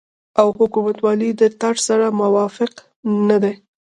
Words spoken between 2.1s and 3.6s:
موافق نه دي